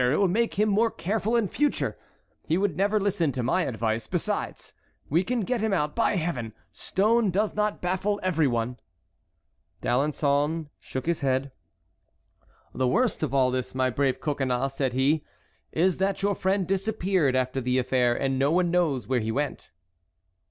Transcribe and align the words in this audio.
It 0.01 0.15
will 0.17 0.27
make 0.27 0.55
him 0.55 0.67
more 0.67 0.89
careful 0.89 1.35
in 1.35 1.47
future. 1.47 1.95
He 2.47 2.57
never 2.57 2.95
would 2.95 3.03
listen 3.03 3.31
to 3.33 3.43
my 3.43 3.65
advice; 3.65 4.07
besides, 4.07 4.73
we 5.11 5.23
can 5.23 5.41
get 5.41 5.61
him 5.61 5.73
out, 5.73 5.93
by 5.95 6.15
Heaven! 6.15 6.53
Stone 6.73 7.29
does 7.29 7.53
not 7.53 7.83
baffle 7.83 8.19
every 8.23 8.47
one." 8.47 8.79
D'Alençon 9.83 10.69
shook 10.79 11.05
his 11.05 11.19
head. 11.19 11.51
"The 12.73 12.87
worst 12.87 13.21
of 13.21 13.31
all 13.31 13.51
this, 13.51 13.75
my 13.75 13.91
brave 13.91 14.19
Coconnas," 14.19 14.73
said 14.73 14.93
he, 14.93 15.23
"is 15.71 15.99
that 15.99 16.23
your 16.23 16.33
friend 16.33 16.65
disappeared 16.67 17.35
after 17.35 17.61
the 17.61 17.77
affair, 17.77 18.15
and 18.19 18.39
no 18.39 18.51
one 18.51 18.71
knows 18.71 19.07
where 19.07 19.19
he 19.19 19.31
went." 19.31 19.69